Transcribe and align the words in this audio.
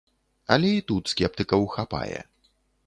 Але 0.55 0.71
і 0.77 0.81
тут 0.93 1.03
скептыкаў 1.13 1.71
хапае. 1.77 2.19